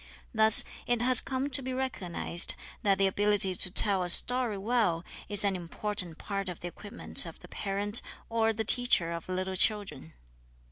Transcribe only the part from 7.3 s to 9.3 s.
the parent or the teacher of